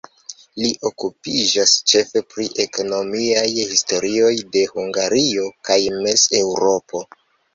Li 0.59 0.69
okupiĝas 0.89 1.73
ĉefe 1.91 2.23
pri 2.31 2.45
ekonomiaj 2.63 3.43
historioj 3.73 4.33
de 4.57 4.65
Hungario 4.71 5.45
kaj 5.69 5.79
Mez-Eŭropo. 5.99 7.03